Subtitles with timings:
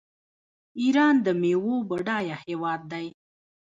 [0.81, 3.07] ایران د میوو بډایه هیواد دی.